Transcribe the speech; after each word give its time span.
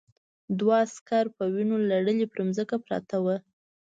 دوه 0.59 0.75
عسکر 0.85 1.25
په 1.35 1.43
وینو 1.53 1.75
لړلي 1.89 2.25
پر 2.31 2.39
ځمکه 2.57 2.75
پراته 2.85 3.17
وو 3.23 3.35